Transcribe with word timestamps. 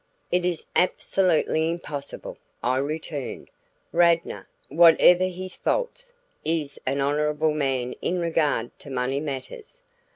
"It 0.31 0.43
is 0.43 0.65
absolutely 0.75 1.69
impossible," 1.69 2.39
I 2.63 2.79
returned. 2.79 3.51
"Radnor, 3.91 4.49
whatever 4.67 5.25
his 5.25 5.55
faults, 5.55 6.11
is 6.43 6.79
an 6.87 7.01
honorable 7.01 7.53
man 7.53 7.93
in 8.01 8.19
regard 8.19 8.79
to 8.79 8.89
money 8.89 9.19
matters. 9.19 9.81